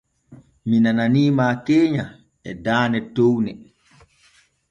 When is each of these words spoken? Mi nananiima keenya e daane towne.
Mi 0.67 0.77
nananiima 0.83 1.45
keenya 1.65 2.05
e 2.49 2.51
daane 2.63 2.99
towne. 3.15 3.51